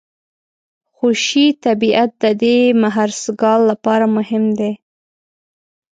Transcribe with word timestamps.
خوشي 0.95 1.47
طبیعت 1.65 2.11
د 2.23 2.25
دې 2.41 2.57
مهرسګال 2.83 3.59
لپاره 3.71 4.05
مهم 4.15 4.45
دی. 4.59 4.71